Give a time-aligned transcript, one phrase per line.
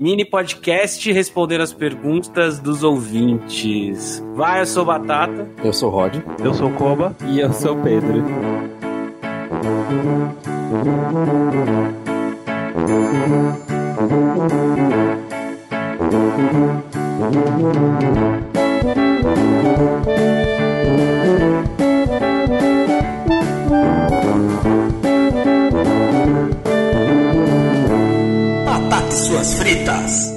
[0.00, 4.24] mini podcast responder as perguntas dos ouvintes.
[4.34, 5.46] Vai, eu sou Batata.
[5.62, 6.14] Eu sou Rod.
[6.42, 7.14] Eu sou Koba.
[7.26, 8.24] E eu sou Pedro.
[21.70, 21.89] Batata
[29.40, 30.30] fritas.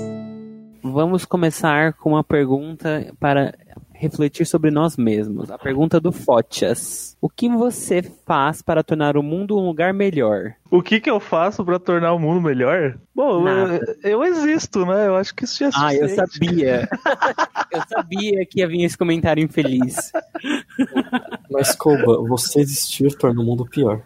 [0.81, 3.53] Vamos começar com uma pergunta para
[3.93, 5.51] refletir sobre nós mesmos.
[5.51, 7.17] A pergunta do Fotias.
[7.21, 10.53] O que você faz para tornar o mundo um lugar melhor?
[10.71, 12.97] O que que eu faço pra tornar o mundo melhor?
[13.13, 15.07] Bom, eu, eu existo, né?
[15.07, 16.87] Eu acho que isso já é Ah, eu sabia.
[17.71, 20.13] eu sabia que ia vir esse comentário infeliz.
[21.51, 24.01] Mas, Koba, você existir torna o mundo pior.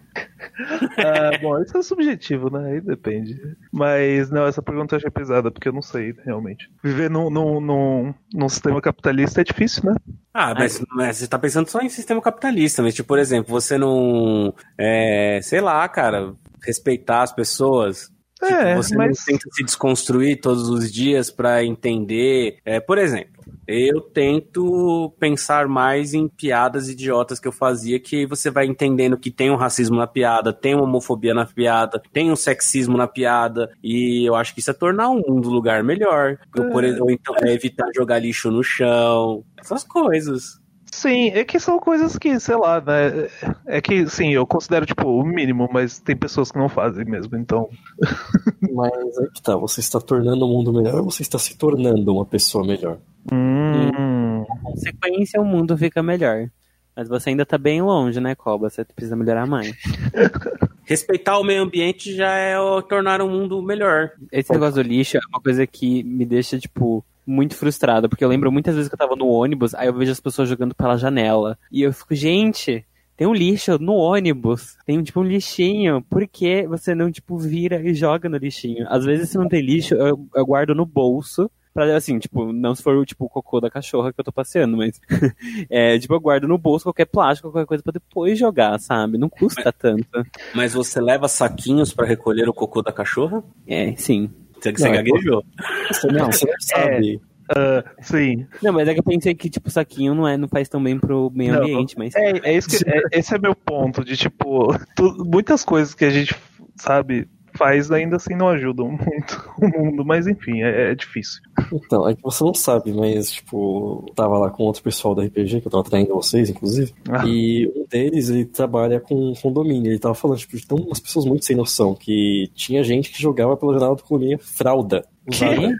[0.97, 2.71] Ah, bom, isso é subjetivo, né?
[2.71, 3.39] Aí depende.
[3.71, 6.69] Mas, não, essa pergunta eu achei pesada, porque eu não sei, realmente.
[6.83, 9.95] Viver num, num, num, num sistema capitalista é difícil, né?
[10.33, 13.77] Ah, mas, mas você tá pensando só em sistema capitalista, mas, tipo, por exemplo, você
[13.77, 14.53] não.
[14.77, 18.11] É, sei lá, cara, respeitar as pessoas.
[18.39, 22.57] Tipo, É, você mas- não tenta se desconstruir todos os dias pra entender.
[22.63, 28.51] É, por exemplo, eu tento pensar mais em piadas idiotas que eu fazia, que você
[28.51, 32.35] vai entendendo que tem um racismo na piada, tem uma homofobia na piada, tem um
[32.35, 36.37] sexismo na piada, e eu acho que isso é tornar o mundo um lugar melhor.
[36.55, 40.59] Eu, por exemplo, ou então é evitar jogar lixo no chão, essas coisas.
[40.91, 43.29] Sim, é que são coisas que, sei lá, né?
[43.65, 47.37] É que, sim, eu considero, tipo, o mínimo, mas tem pessoas que não fazem mesmo,
[47.37, 47.69] então.
[48.73, 52.11] Mas aí que tá, você está tornando o mundo melhor ou você está se tornando
[52.13, 52.97] uma pessoa melhor?
[53.31, 54.43] Hum.
[54.63, 56.49] consequência, o mundo fica melhor.
[56.95, 58.69] Mas você ainda tá bem longe, né, Coba?
[58.69, 59.71] Você precisa melhorar mais.
[60.85, 64.11] Respeitar o meio ambiente já é o- tornar o mundo melhor.
[64.31, 68.07] Esse negócio do lixo é uma coisa que me deixa, tipo, muito frustrado.
[68.07, 70.47] Porque eu lembro muitas vezes que eu tava no ônibus, aí eu vejo as pessoas
[70.47, 71.59] jogando pela janela.
[71.71, 72.85] E eu fico, gente,
[73.17, 74.77] tem um lixo no ônibus.
[74.85, 76.03] Tem, tipo, um lixinho.
[76.03, 78.85] Por que você não, tipo, vira e joga no lixinho?
[78.89, 81.51] Às vezes, se não tem lixo, eu, eu guardo no bolso.
[81.73, 84.77] Pra, assim, tipo, não se for tipo, o cocô da cachorra que eu tô passeando,
[84.77, 84.99] mas.
[85.69, 89.17] é, tipo, eu guardo no bolso qualquer plástico, qualquer coisa pra depois jogar, sabe?
[89.17, 90.07] Não custa tanto.
[90.55, 93.43] Mas você leva saquinhos pra recolher o cocô da cachorra?
[93.67, 94.29] É, sim.
[94.71, 95.45] Você, você Não, é gaguejou.
[95.91, 97.21] Você não, você não sabe.
[97.49, 98.45] Ah, sim.
[98.61, 100.99] Não, mas é que eu pensei que, tipo, saquinho não, é, não faz tão bem
[100.99, 101.61] pro meio Não.
[101.61, 102.13] ambiente, mas.
[102.15, 106.03] É, é isso que, é- esse é meu ponto, de tipo, tu- muitas coisas que
[106.03, 106.35] a gente,
[106.75, 111.41] sabe, faz ainda assim não ajudam muito o mundo, mas enfim, é, é difícil.
[111.71, 115.61] Então, é que você não sabe, mas, tipo, tava lá com outro pessoal da RPG,
[115.61, 117.25] que eu tava traindo vocês, inclusive, Ah.
[117.27, 121.25] e um deles, ele trabalha com condomínio, ele tava falando, tipo, de tão umas pessoas
[121.25, 125.05] muito sem noção, que tinha gente que jogava pela janela do condomínio fralda.
[125.29, 125.77] usada.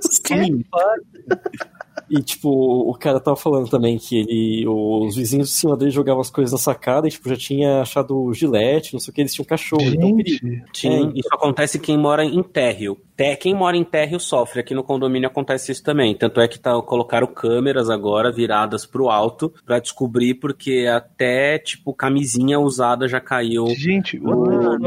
[0.00, 0.64] Sim.
[2.10, 6.20] E, tipo, o cara tava falando também que ele, os vizinhos de cima dele jogavam
[6.20, 9.34] as coisas na sacada e, tipo, já tinha achado gilete, não sei o que, eles
[9.34, 9.82] tinham cachorro.
[9.84, 10.38] Então, perigo.
[10.46, 11.18] Gente, Sim, É.
[11.18, 12.96] isso acontece quem mora em térreo.
[13.16, 14.60] Té- Quem mora em térreo sofre.
[14.60, 16.14] Aqui no condomínio acontece isso também.
[16.14, 21.92] Tanto é que tá, colocaram câmeras agora viradas pro alto pra descobrir, porque até, tipo,
[21.94, 23.66] camisinha usada já caiu.
[23.76, 24.78] gente, no-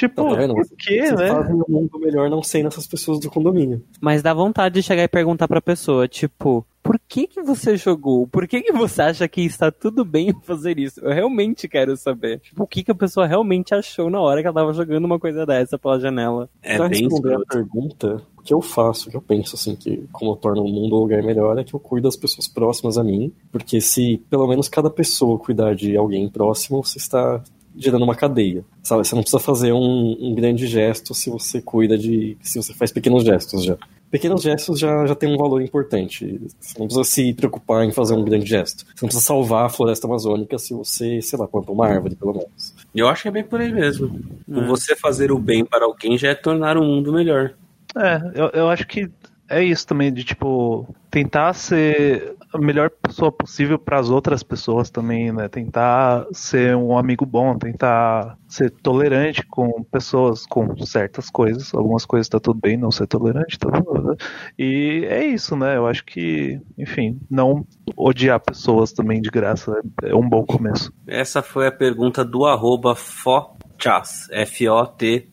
[0.00, 0.54] Tipo, Então, tá vendo?
[0.54, 1.28] por quê, Vocês né?
[1.28, 3.82] fazem o mundo melhor não sendo essas pessoas do condomínio.
[4.00, 8.26] Mas dá vontade de chegar e perguntar pra pessoa, tipo, por que que você jogou?
[8.26, 11.00] Por que que você acha que está tudo bem fazer isso?
[11.00, 12.40] Eu realmente quero saber.
[12.40, 15.18] Tipo, o que que a pessoa realmente achou na hora que ela tava jogando uma
[15.18, 16.48] coisa dessa pela janela?
[16.62, 19.76] É pra bem responder a pergunta, o que eu faço, o que eu penso, assim,
[19.76, 22.48] que como eu torno o mundo um lugar melhor, é que eu cuido das pessoas
[22.48, 27.42] próximas a mim, porque se pelo menos cada pessoa cuidar de alguém próximo, você está
[27.76, 29.06] gerando uma cadeia, sabe?
[29.06, 32.36] Você não precisa fazer um, um grande gesto se você cuida de...
[32.42, 33.76] se você faz pequenos gestos já.
[34.10, 36.40] Pequenos gestos já, já tem um valor importante.
[36.58, 38.84] Você não precisa se preocupar em fazer um grande gesto.
[38.84, 42.32] Você não precisa salvar a floresta amazônica se você, sei lá, planta uma árvore, pelo
[42.32, 42.74] menos.
[42.92, 44.20] Eu acho que é bem por aí mesmo.
[44.50, 44.64] É.
[44.66, 47.54] Você fazer o bem para alguém já é tornar o mundo melhor.
[47.96, 49.08] É, eu, eu acho que
[49.50, 54.90] é isso também, de tipo, tentar ser a melhor pessoa possível para as outras pessoas
[54.90, 55.48] também, né?
[55.48, 61.74] Tentar ser um amigo bom, tentar ser tolerante com pessoas com certas coisas.
[61.74, 64.16] Algumas coisas tá tudo bem, não ser tolerante, tá tudo.
[64.56, 65.76] E é isso, né?
[65.76, 70.92] Eu acho que, enfim, não odiar pessoas também de graça é um bom começo.
[71.06, 75.30] Essa foi a pergunta do arroba Fochas, F-O-T-C-H-A-S-S.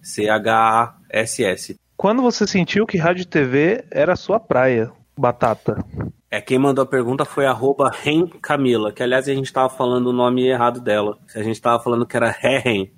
[1.98, 5.84] Quando você sentiu que rádio e TV era a sua praia, Batata?
[6.30, 10.08] É, quem mandou a pergunta foi arroba Ren Camila, que aliás a gente tava falando
[10.08, 11.18] o nome errado dela.
[11.34, 12.92] A gente tava falando que era Reren,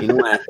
[0.00, 0.40] e não é.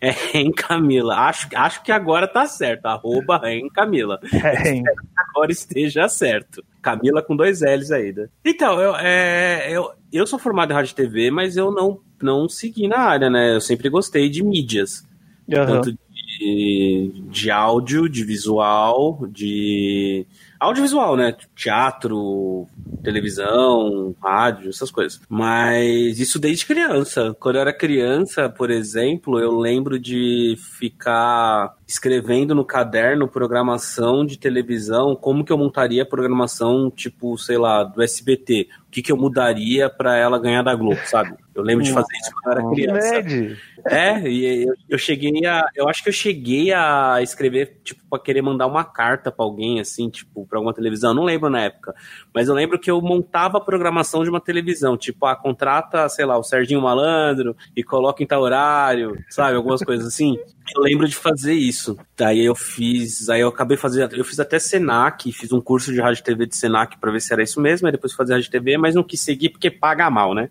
[0.00, 1.14] É Ren Camila.
[1.14, 2.86] Acho, acho que agora tá certo.
[2.86, 4.18] Arroba Ren Camila.
[4.32, 4.82] É,
[5.16, 6.64] agora esteja certo.
[6.82, 8.30] Camila com dois L's ainda.
[8.44, 12.48] Então, eu, é, eu, eu sou formado em rádio e TV, mas eu não, não
[12.48, 13.54] segui na área, né?
[13.54, 15.06] Eu sempre gostei de mídias.
[15.52, 15.66] aham.
[15.66, 15.98] Tanto de,
[16.38, 20.26] de áudio, de visual, de.
[20.60, 21.36] Audiovisual, né?
[21.54, 22.66] Teatro,
[23.02, 25.20] televisão, rádio, essas coisas.
[25.28, 27.34] Mas isso desde criança.
[27.38, 34.38] Quando eu era criança, por exemplo, eu lembro de ficar escrevendo no caderno programação de
[34.38, 38.68] televisão, como que eu montaria a programação, tipo, sei lá, do SBT.
[38.86, 41.34] O que, que eu mudaria pra ela ganhar da Globo, sabe?
[41.54, 43.58] Eu lembro de fazer isso quando eu era Que criança.
[43.86, 45.62] É, e eu, eu cheguei a.
[45.74, 49.80] Eu acho que eu cheguei a escrever, tipo, pra querer mandar uma carta pra alguém,
[49.80, 51.10] assim, tipo, pra alguma televisão.
[51.10, 51.94] Eu não lembro na época.
[52.32, 54.96] Mas eu lembro que eu montava a programação de uma televisão.
[54.96, 59.56] Tipo, ah, contrata, sei lá, o Serginho Malandro e coloca em tal horário, sabe?
[59.56, 60.38] Algumas coisas assim.
[60.74, 61.77] Eu lembro de fazer isso.
[62.16, 63.28] Daí eu fiz.
[63.28, 64.14] Aí eu acabei fazendo.
[64.14, 67.20] Eu fiz até Senac, fiz um curso de rádio e TV de Senac pra ver
[67.20, 67.86] se era isso mesmo.
[67.86, 70.48] Aí depois fazer rádio e TV, mas não quis seguir porque paga mal, né?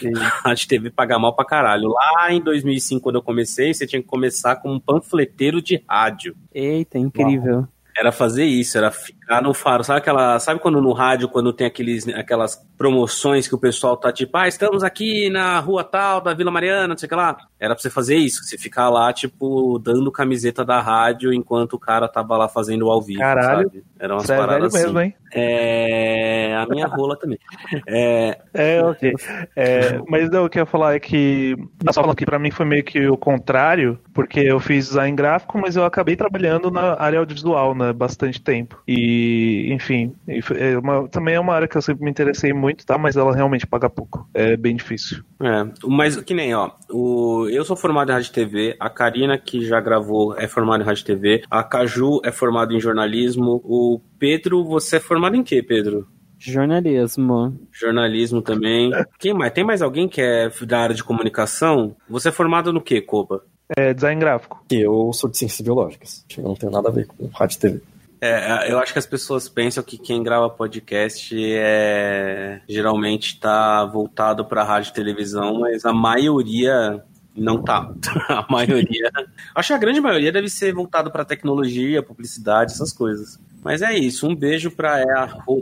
[0.44, 1.88] Rádio TV paga mal pra caralho.
[1.88, 6.34] Lá em 2005, quando eu comecei, você tinha que começar como um panfleteiro de rádio.
[6.54, 7.66] Eita, incrível.
[7.96, 8.92] Era fazer isso, era
[9.28, 9.84] ficar no faro.
[9.84, 10.38] Sabe aquela.
[10.40, 14.48] Sabe quando no rádio, quando tem aqueles, aquelas promoções que o pessoal tá tipo, ah,
[14.48, 17.36] estamos aqui na rua tal, da Vila Mariana, não sei o que lá.
[17.60, 21.78] Era pra você fazer isso, você ficar lá, tipo, dando camiseta da rádio enquanto o
[21.78, 23.20] cara tava lá fazendo o ao vivo.
[23.20, 23.68] Caralho.
[23.68, 23.84] Sabe?
[23.98, 24.84] Era umas Você é paradas assim.
[24.84, 25.14] mesmo, hein?
[25.32, 26.54] É.
[26.56, 27.38] A minha rola também.
[27.86, 28.38] É.
[28.54, 29.12] É, ok.
[29.56, 31.56] É, mas não, o que eu ia falar é que.
[31.92, 35.58] Só falando que pra mim foi meio que o contrário, porque eu fiz design gráfico,
[35.58, 37.92] mas eu acabei trabalhando na área audiovisual, né?
[37.92, 38.80] Bastante tempo.
[38.86, 39.17] E,
[40.26, 42.96] e foi- é uma- também é uma área que eu sempre me interessei muito, tá?
[42.98, 44.28] Mas ela realmente paga pouco.
[44.34, 45.22] É bem difícil.
[45.42, 49.38] É, mas que nem, ó, o, eu sou formado em rádio e TV, a Karina,
[49.38, 53.60] que já gravou, é formada em rádio e TV, a Caju é formada em jornalismo,
[53.64, 56.06] o Pedro, você é formado em quê, Pedro?
[56.40, 57.58] Jornalismo.
[57.72, 58.90] Jornalismo também.
[59.18, 59.52] Quem mais?
[59.52, 61.96] Tem mais alguém que é da área de comunicação?
[62.08, 63.42] Você é formado no quê, Coba?
[63.76, 64.64] É design gráfico.
[64.70, 66.24] Eu sou de ciências biológicas.
[66.36, 67.80] Eu não tenho nada a ver com rádio e TV.
[68.20, 74.44] É, eu acho que as pessoas pensam que quem grava podcast é geralmente tá voltado
[74.44, 77.02] para rádio e televisão, mas a maioria
[77.38, 77.92] não tá.
[78.28, 79.10] A maioria,
[79.54, 83.38] acho que a grande maioria deve ser voltado para tecnologia, publicidade, essas coisas.
[83.62, 85.04] Mas é isso, um beijo pra, é,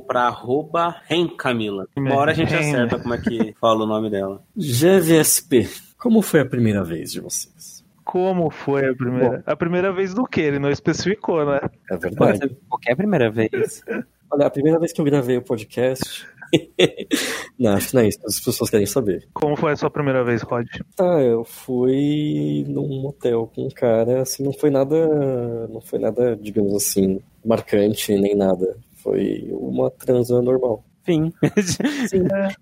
[0.06, 1.86] pra arroba Ren Camila.
[1.96, 4.42] Uma hora a gente acerta como é que fala o nome dela.
[4.56, 5.68] GVSP,
[5.98, 7.75] como foi a primeira vez de vocês?
[8.06, 9.42] Como foi a primeira?
[9.44, 10.40] A primeira vez do que?
[10.40, 11.58] Ele não especificou, né?
[11.90, 12.56] É verdade.
[12.68, 13.82] qualquer primeira vez.
[14.30, 16.24] Olha, a primeira vez que eu gravei o podcast.
[17.58, 19.28] não, acho que não é isso, as pessoas querem saber.
[19.34, 20.68] Como foi a sua primeira vez, Rod?
[21.00, 26.36] Ah, eu fui num motel com um cara, assim, não foi nada, não foi nada,
[26.36, 28.76] digamos assim, marcante nem nada.
[29.02, 30.84] Foi uma transa normal.
[31.06, 31.32] Fim.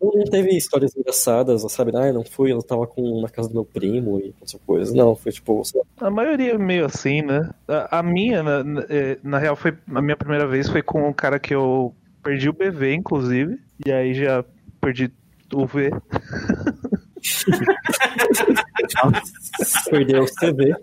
[0.00, 1.90] Não não teve histórias engraçadas, sabe?
[1.96, 4.94] Ah, não fui, eu tava com, na casa do meu primo e essa coisa.
[4.94, 5.62] Não, foi tipo,
[5.96, 7.50] A maioria é meio assim, né?
[7.66, 11.08] A, a minha, na, na- é, na real, foi a minha primeira vez foi com
[11.08, 13.58] um cara que eu perdi o BV, inclusive.
[13.84, 14.44] E aí já
[14.80, 15.10] perdi
[15.52, 15.90] o V.
[19.90, 20.74] perdeu o CV.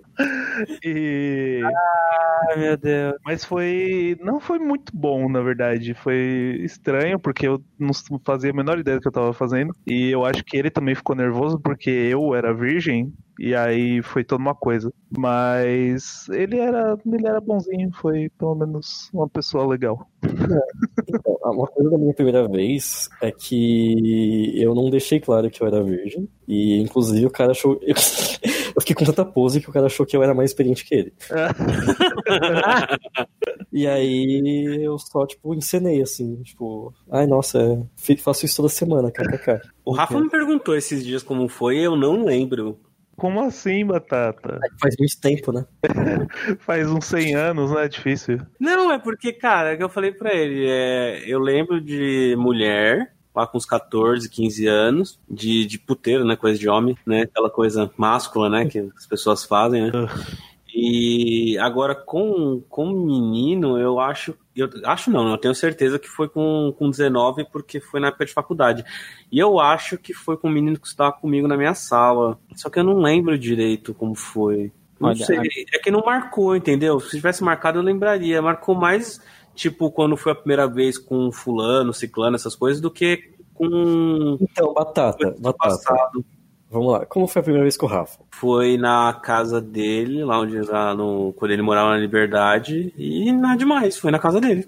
[0.84, 1.62] E...
[2.50, 3.16] Ai, meu Deus.
[3.26, 4.18] Mas foi.
[4.22, 5.94] Não foi muito bom, na verdade.
[5.94, 7.92] Foi estranho, porque eu não
[8.26, 9.74] fazia a menor ideia do que eu tava fazendo.
[9.86, 13.14] E eu acho que ele também ficou nervoso porque eu era virgem.
[13.44, 14.94] E aí foi toda uma coisa.
[15.18, 20.08] Mas ele era, ele era bonzinho, foi pelo menos uma pessoa legal.
[20.24, 25.66] Então, uma coisa da minha primeira vez é que eu não deixei claro que eu
[25.66, 26.30] era virgem.
[26.48, 27.80] E, inclusive, o cara achou.
[27.82, 27.96] Eu
[28.80, 31.14] fiquei com tanta pose que o cara achou que eu era mais experiente que ele.
[33.74, 39.10] E aí eu só, tipo, encenei assim, tipo, ai nossa, é, faço isso toda semana,
[39.10, 39.62] kkk.
[39.86, 42.78] O Rafa me perguntou esses dias como foi, eu não lembro.
[43.22, 44.60] Como assim, Batata?
[44.80, 45.64] Faz muito tempo, né?
[46.58, 47.86] Faz uns 100 anos, né?
[47.86, 48.40] É difícil.
[48.60, 53.14] Não, é porque, cara, é que eu falei pra ele, é, eu lembro de mulher,
[53.36, 57.52] lá com uns 14, 15 anos, de, de puteiro, né, coisa de homem, né, aquela
[57.52, 59.92] coisa máscula, né, que as pessoas fazem, né.
[60.74, 66.30] E agora com, com menino, eu acho, eu acho não, eu tenho certeza que foi
[66.30, 68.86] com, com 19, porque foi na época de faculdade.
[69.30, 72.70] E eu acho que foi com um menino que estava comigo na minha sala, só
[72.70, 74.72] que eu não lembro direito como foi.
[75.00, 75.40] Não Olha, sei,
[75.74, 77.00] é que não marcou, entendeu?
[77.00, 78.42] Se tivesse marcado, eu lembraria.
[78.42, 79.20] Marcou mais,
[79.56, 84.74] tipo, quando foi a primeira vez com fulano, ciclano, essas coisas, do que com Então,
[84.74, 85.58] batata, batata.
[85.58, 86.24] passado.
[86.72, 87.06] Vamos lá.
[87.06, 88.18] Como foi a primeira vez com o Rafa?
[88.32, 93.58] Foi na casa dele, lá onde lá no, quando ele morava na Liberdade, e nada
[93.58, 94.66] demais, foi na casa dele.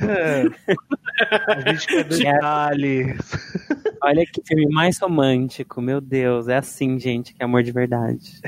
[0.00, 0.44] É.
[1.48, 3.16] A gente quer detalhes.
[4.02, 6.48] Olha que filme mais romântico, meu Deus.
[6.48, 8.40] É assim, gente, que é amor de verdade.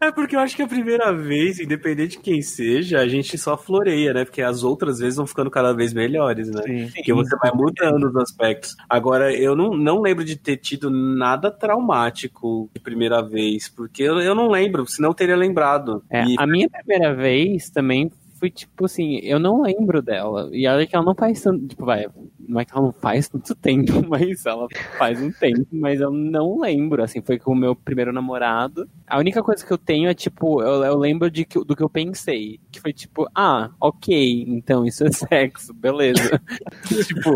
[0.00, 3.56] É porque eu acho que a primeira vez, independente de quem seja, a gente só
[3.56, 4.24] floreia, né?
[4.24, 6.62] Porque as outras vezes vão ficando cada vez melhores, né?
[6.62, 6.90] Sim.
[6.94, 8.76] Porque você vai mudando os aspectos.
[8.88, 14.20] Agora, eu não, não lembro de ter tido nada traumático de primeira vez, porque eu,
[14.20, 16.02] eu não lembro, senão eu teria lembrado.
[16.10, 20.48] É, E- a minha primeira vez também foi tipo assim, eu não lembro dela.
[20.52, 21.66] E olha que ela não faz tanto.
[21.66, 22.06] Tipo, vai,
[22.48, 26.10] não é que ela não faz tanto tempo, mas ela faz um tempo, mas eu
[26.10, 27.02] não lembro.
[27.02, 28.88] Assim, foi com o meu primeiro namorado.
[29.06, 31.82] A única coisa que eu tenho é, tipo, eu, eu lembro de que, do que
[31.82, 32.58] eu pensei.
[32.72, 36.40] Que foi tipo, ah, ok, então isso é sexo, beleza.
[37.06, 37.34] tipo,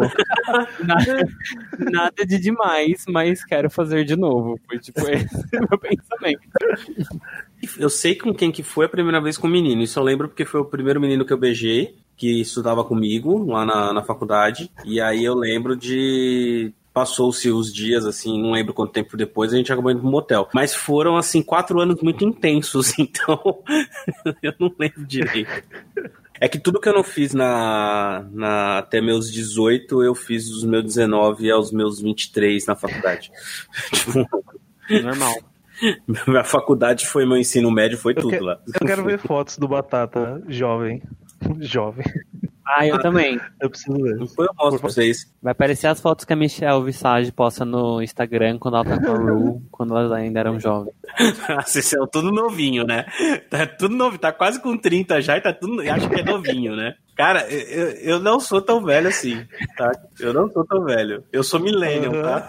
[0.82, 1.28] nada,
[1.78, 4.58] nada de demais, mas quero fazer de novo.
[4.66, 6.40] Foi tipo esse meu pensamento.
[7.78, 9.82] Eu sei com quem que foi a primeira vez com o menino.
[9.82, 13.64] Isso eu lembro porque foi o primeiro menino que eu beijei, que estudava comigo lá
[13.64, 14.70] na, na faculdade.
[14.84, 16.72] E aí eu lembro de.
[16.94, 20.46] Passou-se os dias, assim, não lembro quanto tempo depois, a gente acabou indo pro motel.
[20.52, 23.40] Mas foram, assim, quatro anos muito intensos, então
[24.42, 25.50] eu não lembro direito.
[26.38, 30.64] É que tudo que eu não fiz na, na, até meus 18, eu fiz dos
[30.64, 33.30] meus 19 aos meus 23 na faculdade.
[33.94, 34.28] tipo,
[35.02, 35.34] Normal.
[36.28, 38.58] minha faculdade foi meu ensino médio, foi Eu, tudo que- lá.
[38.80, 41.00] eu quero ver fotos do Batata jovem.
[41.60, 42.04] Jovem.
[42.66, 43.40] Ah, eu também.
[43.60, 44.16] Eu preciso ver.
[44.18, 45.32] Depois eu mostro pra vocês.
[45.42, 49.12] Vai aparecer as fotos que a Michelle Visage posta no Instagram quando ela tá com
[49.12, 50.94] a Ru, quando elas ainda eram jovens.
[51.66, 53.04] Vocês são tudo novinho, né?
[53.50, 55.80] Tá tudo novo, tá quase com 30 já e tá tudo.
[55.82, 56.94] Acho que é novinho, né?
[57.16, 59.44] Cara, eu, eu não sou tão velho assim,
[59.76, 59.90] tá?
[60.18, 61.24] Eu não sou tão velho.
[61.32, 62.48] Eu sou millennial, tá?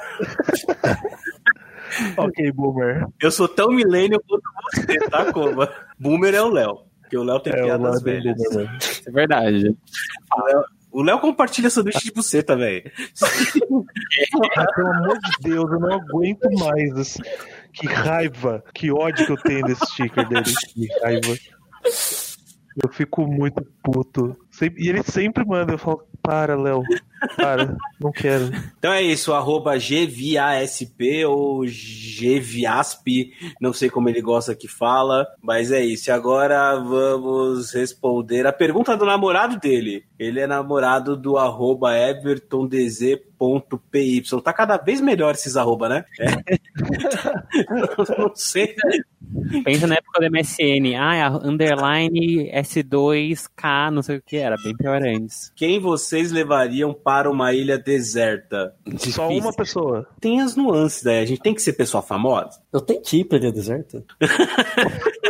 [2.17, 3.05] Ok, boomer.
[3.21, 5.71] Eu sou tão millennial quanto você, tá, Coba?
[5.99, 6.92] Boomer é o Léo.
[7.13, 8.35] Porque o Léo tem É, piadas lado velhas.
[8.35, 9.01] boomer mesmo.
[9.07, 9.75] É verdade.
[10.91, 12.89] O Léo- compartilha sanduíche de buceta, velho.
[14.57, 16.97] Ah, pelo amor de Deus, eu não aguento mais.
[16.97, 17.19] isso.
[17.73, 20.43] Que raiva, que ódio que eu tenho desse sticker dele.
[20.73, 21.35] Que raiva.
[22.83, 24.35] Eu fico muito puto.
[24.77, 26.81] E ele sempre manda, eu falo, para, Léo,
[27.35, 28.45] para, não quero.
[28.79, 35.69] Então é isso, arroba GVASP ou GVASP, não sei como ele gosta que fala, mas
[35.71, 36.11] é isso.
[36.11, 40.05] Agora vamos responder a pergunta do namorado dele.
[40.17, 44.23] Ele é namorado do arroba evertondz.py.
[44.41, 46.05] Tá cada vez melhor esses arroba, né?
[46.19, 46.27] É.
[48.17, 48.73] não sei.
[49.63, 50.95] Pensa na época do MSN.
[50.97, 54.55] Ah, é a underline S2K, não sei o que era.
[54.63, 55.51] Bem pior antes.
[55.55, 58.73] Quem vocês levariam para uma ilha deserta?
[58.97, 59.39] Só Difícil.
[59.39, 60.07] uma pessoa.
[60.19, 61.19] Tem as nuances, né?
[61.19, 62.61] A gente tem que ser pessoa famosa.
[62.71, 64.03] Eu tenho que ir pra Ilha Deserta?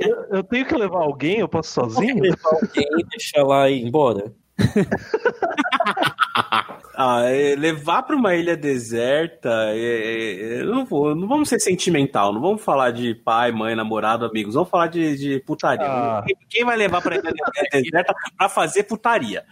[0.00, 1.40] Eu, eu tenho que levar alguém?
[1.40, 2.22] Eu posso sozinho?
[2.22, 4.32] Levar alguém e deixar lá e ir embora?
[6.98, 11.60] Ah, é, levar para uma ilha deserta, é, é, eu não vou, não vamos ser
[11.60, 15.84] sentimental, não vamos falar de pai, mãe, namorado, amigos, vamos falar de, de putaria.
[15.86, 16.22] Ah.
[16.26, 17.32] Quem, quem vai levar para ilha
[17.70, 19.44] deserta para fazer putaria?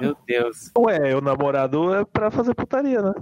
[0.00, 0.70] Meu Deus.
[0.78, 3.12] Ué, o namorado é pra fazer putaria, né?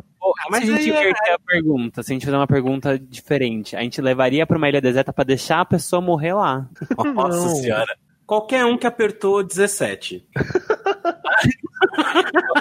[0.51, 3.75] Mas se a gente é- inverter a pergunta, se a gente fizer uma pergunta diferente,
[3.75, 6.69] a gente levaria pra uma ilha deserta pra deixar a pessoa morrer lá.
[7.15, 7.57] Nossa Não.
[7.57, 7.97] senhora.
[8.27, 10.27] Qualquer um que apertou 17.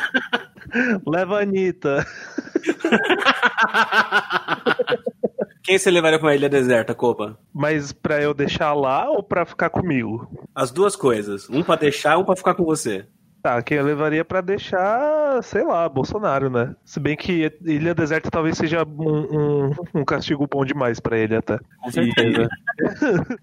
[1.05, 2.05] Leva a Anitta.
[5.63, 7.39] Quem você levaria para uma ilha deserta, Copa?
[7.53, 10.29] Mas pra eu deixar lá ou pra ficar comigo?
[10.53, 11.49] As duas coisas.
[11.49, 13.07] Um para deixar, um para ficar com você.
[13.45, 16.75] Tá, quem eu levaria pra deixar, sei lá, Bolsonaro, né?
[16.83, 21.35] Se bem que Ilha Deserta talvez seja um, um, um castigo bom demais pra ele
[21.35, 21.59] até.
[21.83, 22.49] Com certeza.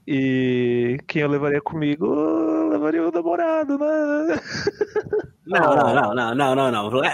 [0.04, 4.40] E quem eu levaria comigo, eu levaria o namorado, né?
[5.47, 7.04] Não, não, não, não, não, não, não.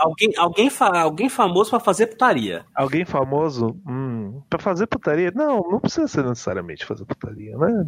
[0.00, 2.64] Alguém, alguém, fa- alguém famoso para fazer putaria.
[2.74, 3.76] Alguém famoso?
[3.86, 5.30] Hum, pra fazer putaria?
[5.34, 7.84] Não, não precisa ser necessariamente fazer putaria, né?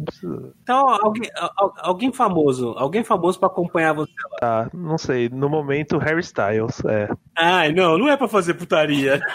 [0.63, 4.11] Então, alguém, al- alguém famoso, alguém famoso pra acompanhar você.
[4.39, 5.27] Tá, não sei.
[5.29, 7.09] No momento, Harry Styles, é.
[7.37, 9.19] Ai, não, não é pra fazer putaria.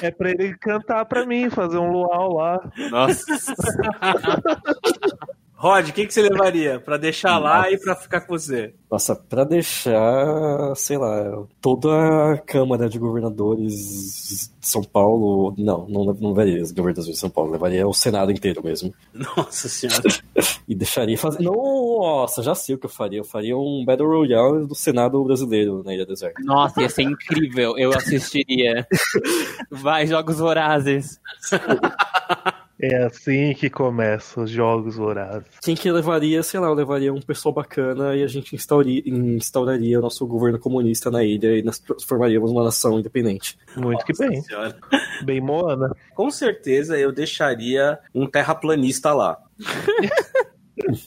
[0.00, 2.60] É pra ele cantar pra mim, fazer um luau lá.
[2.90, 3.24] Nossa.
[5.58, 6.78] Rod, o que, que você levaria?
[6.78, 8.72] Pra deixar lá e pra ficar com você?
[8.88, 15.52] Nossa, pra deixar, sei lá, toda a Câmara de Governadores de São Paulo.
[15.58, 18.94] Não, não, não levaria os governadores de São Paulo, levaria o Senado inteiro mesmo.
[19.12, 20.02] Nossa senhora.
[20.68, 21.42] E deixaria fazer.
[21.42, 23.20] Nossa, já sei o que eu faria.
[23.20, 26.42] Eu faria um Battle Royale do Senado brasileiro na Ilha Deserta.
[26.44, 27.78] Nossa, ia ser incrível.
[27.78, 28.86] Eu assistiria.
[29.70, 31.18] Vai, Jogos Vorazes.
[32.80, 35.48] É assim que começam os jogos vorazes.
[35.60, 39.98] Quem que levaria, sei lá, eu levaria um pessoal bacana e a gente instauraria, instauraria
[39.98, 43.58] o nosso governo comunista na ilha e nós formaríamos uma nação independente.
[43.76, 44.40] Muito que bem.
[44.42, 44.78] Senhora.
[45.24, 45.92] Bem Moana.
[46.14, 49.38] Com certeza eu deixaria um terraplanista lá.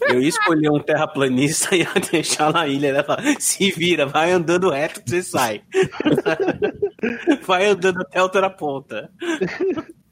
[0.10, 3.04] Eu ia escolher um terraplanista e ia deixar na ilha, né?
[3.04, 5.62] Falar, Se vira, vai andando reto que você sai.
[7.48, 9.10] Vai andando até a outra ponta.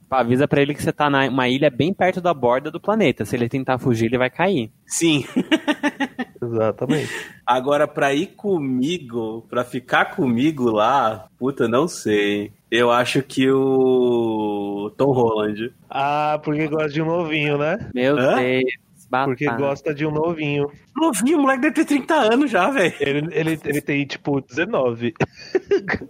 [0.09, 3.25] Avisa pra ele que você tá numa ilha bem perto da borda do planeta.
[3.25, 4.71] Se ele tentar fugir, ele vai cair.
[4.85, 5.23] Sim.
[6.41, 7.11] Exatamente.
[7.45, 12.51] Agora, pra ir comigo, pra ficar comigo lá, puta, não sei.
[12.71, 15.73] Eu acho que o Tom Holland.
[15.89, 17.89] Ah, porque gosta de um novinho, né?
[17.93, 18.35] Meu Hã?
[18.35, 18.88] Deus.
[19.09, 19.61] Porque batata.
[19.63, 20.69] gosta de um novinho.
[20.95, 22.93] Novinho, o moleque deve ter 30 anos já, velho.
[22.99, 25.13] Ele, ele, ele tem, tipo, 19.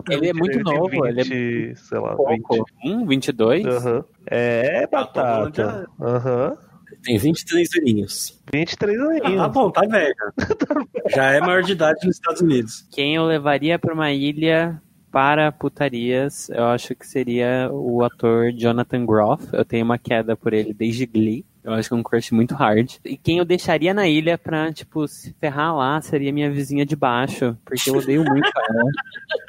[0.09, 2.55] Ele é muito tem novo, ele é 20, sei lá, Pouco.
[2.55, 2.65] 20.
[2.85, 3.65] Hum, 22?
[3.65, 4.03] Aham.
[4.27, 5.87] É, Tom Holland batata.
[6.01, 6.57] Aham.
[7.03, 8.41] Tem 23 aninhos.
[8.51, 9.41] 23 Ah, aninhos.
[9.43, 10.13] tá bom, tá velho.
[11.15, 12.85] Já é maior de idade nos Estados Unidos.
[12.91, 19.05] Quem eu levaria pra uma ilha para putarias, eu acho que seria o ator Jonathan
[19.05, 19.47] Groff.
[19.53, 21.45] Eu tenho uma queda por ele desde Glee.
[21.63, 22.95] Eu acho que é um crush muito hard.
[23.03, 26.95] E quem eu deixaria na ilha pra, tipo, se ferrar lá seria minha vizinha de
[26.95, 27.57] baixo.
[27.65, 28.91] Porque eu odeio muito ela.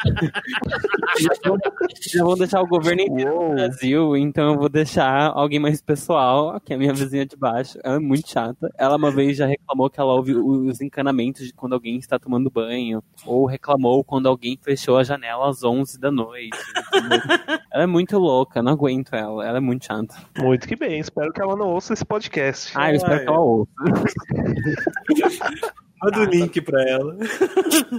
[2.12, 6.60] já, vou, deixar o governo inteiro do Brasil, então eu vou deixar alguém mais pessoal,
[6.60, 7.78] que é a minha vizinha de baixo.
[7.84, 8.72] Ela é muito chata.
[8.76, 12.50] Ela uma vez já reclamou que ela ouve os encanamentos de quando alguém está tomando
[12.50, 13.02] banho.
[13.24, 16.58] Ou reclamou quando alguém fechou a janela às 11 da noite.
[16.88, 17.20] entendeu?
[17.72, 19.46] ela é muito louca, não aguento ela.
[19.46, 20.16] Ela é muito chata.
[20.38, 20.98] Muito que bem.
[20.98, 22.72] Espero que ela não ouça esse podcast.
[22.74, 23.70] Ah, eu espero que ela ouça.
[26.02, 27.16] Manda o link pra ela.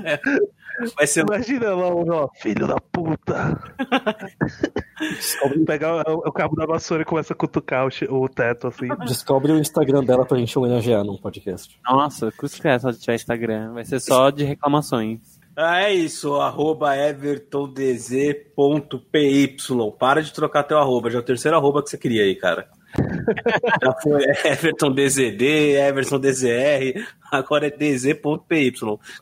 [0.04, 0.20] É.
[0.96, 3.60] Vai ser Imagina ela, ó, filho da puta.
[5.68, 8.88] Pegar o, o cabo da vassoura e começa a cutucar o, o teto, assim.
[9.06, 11.80] Descobre o Instagram dela pra gente homenagear num podcast.
[11.86, 13.74] Nossa, que é só tiver Instagram.
[13.74, 15.40] Vai ser só de reclamações.
[15.56, 19.58] Ah, é isso, arroba evertondz.py.
[20.00, 22.68] Para de trocar teu arroba, já é o terceiro arroba que você queria aí, cara.
[23.84, 28.74] Já foi evertondzd, evertondzr, agora é dz.py.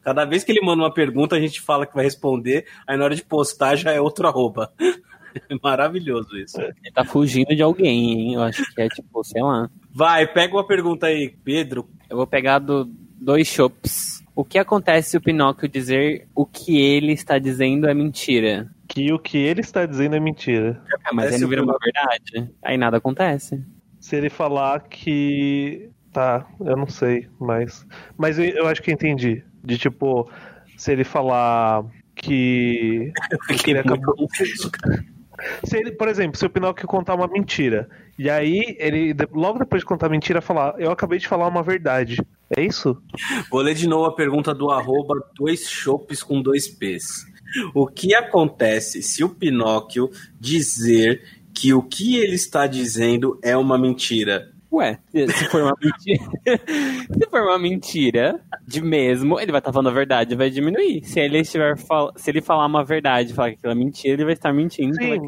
[0.04, 3.06] Cada vez que ele manda uma pergunta, a gente fala que vai responder, aí na
[3.06, 4.72] hora de postar já é outro arroba.
[5.62, 6.60] Maravilhoso isso.
[6.60, 8.34] Ele tá fugindo de alguém, hein?
[8.34, 9.70] Eu acho que é tipo, sei lá.
[9.94, 11.88] Vai, pega uma pergunta aí, Pedro.
[12.10, 12.86] Eu vou pegar do
[13.20, 14.19] dois chops.
[14.40, 18.74] O que acontece se o Pinóquio dizer o que ele está dizendo é mentira?
[18.88, 20.82] Que o que ele está dizendo é mentira.
[21.04, 22.50] Ah, mas aí não vira uma verdade.
[22.64, 23.62] Aí nada acontece.
[24.00, 25.90] Se ele falar que.
[26.14, 27.86] Tá, eu não sei, mas.
[28.18, 29.44] Mas eu, eu acho que eu entendi.
[29.62, 30.32] De tipo,
[30.78, 31.84] se ele falar
[32.16, 33.12] que.
[33.62, 34.16] que ele acabou.
[35.64, 39.82] Se ele, por exemplo, se o Pinóquio contar uma mentira, e aí ele, logo depois
[39.82, 42.18] de contar a mentira, falar, eu acabei de falar uma verdade.
[42.58, 42.98] É isso?
[43.52, 47.26] Vou ler de novo a pergunta do arroba dois chopes com dois P's.
[47.74, 50.10] O que acontece se o Pinóquio
[50.40, 54.52] dizer que o que ele está dizendo é uma mentira?
[54.72, 56.24] Ué, se for uma mentira.
[57.12, 61.04] se for uma mentira de mesmo, ele vai estar falando a verdade vai diminuir.
[61.04, 62.14] Se ele estiver fal...
[62.16, 64.94] se ele falar uma verdade e falar que aquilo é mentira, ele vai estar mentindo.
[64.96, 65.20] Sim, vai-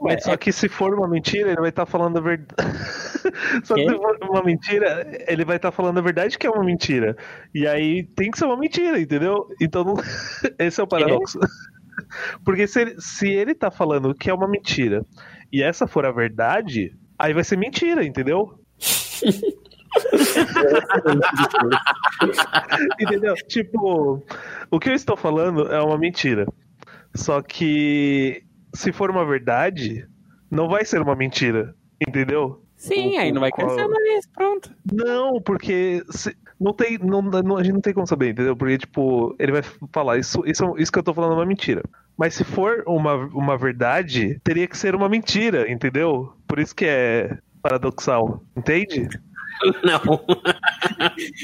[0.00, 2.54] mas só que se for uma mentira, ele vai estar falando a verdade.
[3.64, 6.64] só que se for uma mentira, ele vai estar falando a verdade que é uma
[6.64, 7.16] mentira.
[7.54, 9.46] E aí tem que ser uma mentira, entendeu?
[9.60, 9.94] Então não-
[10.58, 11.38] esse é o paradoxo.
[12.44, 15.04] Porque se ele, se ele tá falando que é uma mentira
[15.52, 18.58] e essa for a verdade, aí vai ser mentira, entendeu?
[22.98, 23.34] entendeu?
[23.48, 24.24] Tipo,
[24.70, 26.46] o que eu estou falando é uma mentira.
[27.14, 28.42] Só que
[28.74, 30.06] se for uma verdade,
[30.50, 31.74] não vai ser uma mentira,
[32.06, 32.62] entendeu?
[32.76, 34.70] Sim, O- aí não vai qual- crescer mais, pronto.
[34.90, 38.56] Não, porque se- não tem, não, não- a gente não tem como saber, entendeu?
[38.56, 41.82] Porque, tipo, ele vai falar, isso, isso, isso que eu tô falando é uma mentira.
[42.16, 46.32] Mas se for uma, uma verdade, teria que ser uma mentira, entendeu?
[46.48, 49.06] Por isso que é paradoxal, entende?
[49.84, 50.00] Não.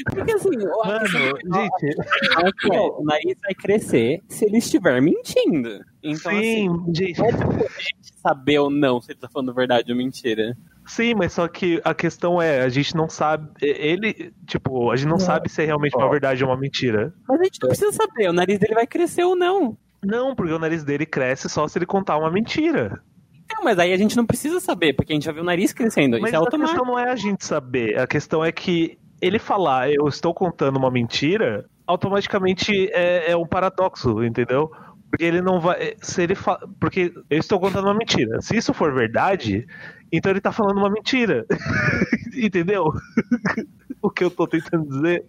[0.09, 5.79] Porque assim, o Mano, gente, é, o nariz vai crescer se ele estiver mentindo.
[6.09, 9.97] Então, sim, assim, gente, é a saber ou não se ele tá falando verdade ou
[9.97, 10.55] mentira.
[10.85, 15.09] sim, mas só que a questão é, a gente não sabe, ele, tipo, a gente
[15.09, 17.13] não sabe se é realmente uma verdade ou uma mentira.
[17.27, 19.77] Mas a gente não precisa saber, o nariz dele vai crescer ou não.
[20.03, 23.01] Não, porque o nariz dele cresce só se ele contar uma mentira.
[23.49, 25.73] Não, mas aí a gente não precisa saber, porque a gente já viu o nariz
[25.73, 26.19] crescendo.
[26.19, 26.77] Mas Isso é a automático.
[26.77, 30.77] questão não é a gente saber, a questão é que ele falar eu estou contando
[30.77, 34.69] uma mentira, automaticamente é, é um paradoxo, entendeu?
[35.09, 35.95] Porque ele não vai.
[36.01, 36.59] Se ele fa...
[36.79, 38.41] Porque eu estou contando uma mentira.
[38.41, 39.65] Se isso for verdade,
[40.11, 41.45] então ele tá falando uma mentira.
[42.35, 42.91] Entendeu?
[44.01, 45.25] o que eu tô tentando dizer.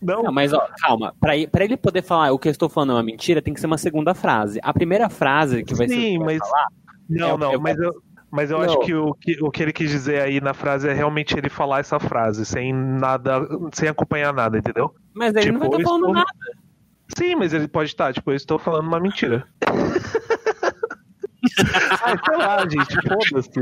[0.00, 0.22] Não.
[0.24, 1.14] Não, mas ó, calma.
[1.20, 3.60] Pra, pra ele poder falar o que eu estou falando é uma mentira, tem que
[3.60, 4.60] ser uma segunda frase.
[4.62, 5.94] A primeira frase que vai ser.
[5.94, 6.48] Sim, que vai mas.
[6.48, 6.66] falar,
[7.08, 7.92] Não, eu- não, eu- mas eu.
[8.30, 8.64] Mas eu Não.
[8.64, 11.48] acho que o, que o que ele quis dizer aí na frase é realmente ele
[11.48, 14.92] falar essa frase, sem nada, sem acompanhar nada, entendeu?
[15.14, 16.63] Mas ele não vai Tipo, estar eu falando estou- nada.
[17.16, 19.46] Sim, mas ele pode estar, tipo, eu estou falando uma mentira.
[22.02, 23.60] Ai, sei lá, gente, foda-se.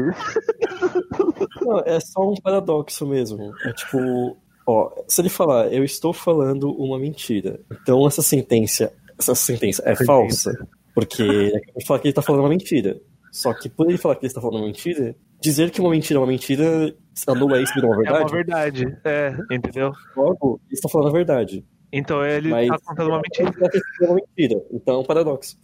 [1.60, 3.52] Não, é só um paradoxo mesmo.
[3.64, 4.36] É tipo,
[4.66, 9.94] ó, se ele falar, eu estou falando uma mentira, então essa sentença, essa sentença é
[9.96, 10.52] falsa,
[10.94, 13.00] porque ele de falar que ele está falando uma mentira.
[13.30, 16.18] Só que por ele falar que ele está falando uma mentira, dizer que uma mentira
[16.18, 16.94] é uma mentira
[17.26, 18.84] anula isso de uma É uma verdade.
[18.84, 19.92] verdade, é, entendeu?
[20.14, 21.64] Logo, ele está falando a verdade.
[21.92, 23.52] Então ele Mas tá contando uma mentira.
[24.00, 24.64] Uma mentira.
[24.72, 25.58] Então é um paradoxo.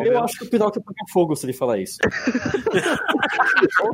[0.00, 1.98] Eu acho que o Pinóquio pega fogo se ele falar isso.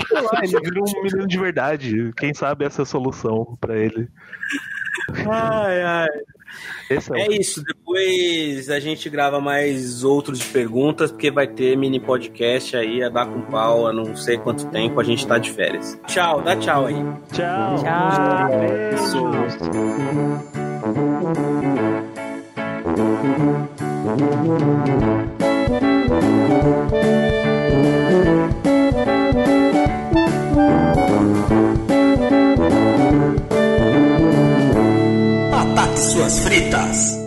[0.09, 2.13] Sei lá, ele vira um menino de verdade.
[2.17, 4.09] Quem sabe essa é a solução pra ele.
[5.29, 6.09] Ai, ai.
[6.89, 11.77] Esse é, É isso, depois a gente grava mais outros de perguntas, porque vai ter
[11.77, 15.37] mini podcast aí a dar com pau a não sei quanto tempo a gente tá
[15.39, 16.01] de férias.
[16.07, 16.95] Tchau, dá tchau aí.
[17.33, 17.77] Tchau.
[17.83, 18.49] Tchau.
[18.49, 19.59] Beijos.
[35.53, 37.18] Ataque suas fritas.